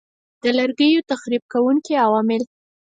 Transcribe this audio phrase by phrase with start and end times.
[0.43, 2.41] د لرګیو تخریب کوونکي عوامل